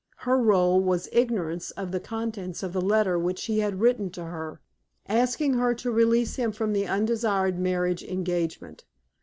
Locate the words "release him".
5.91-6.51